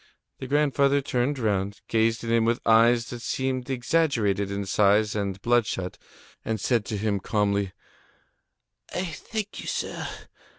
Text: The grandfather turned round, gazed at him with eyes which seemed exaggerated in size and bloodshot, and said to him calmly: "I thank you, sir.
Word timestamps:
The 0.39 0.47
grandfather 0.47 0.99
turned 0.99 1.37
round, 1.37 1.79
gazed 1.87 2.23
at 2.23 2.31
him 2.31 2.43
with 2.43 2.59
eyes 2.65 3.11
which 3.11 3.21
seemed 3.21 3.69
exaggerated 3.69 4.49
in 4.49 4.65
size 4.65 5.13
and 5.15 5.39
bloodshot, 5.43 5.99
and 6.43 6.59
said 6.59 6.85
to 6.85 6.97
him 6.97 7.19
calmly: 7.19 7.71
"I 8.95 9.05
thank 9.05 9.61
you, 9.61 9.67
sir. 9.67 10.07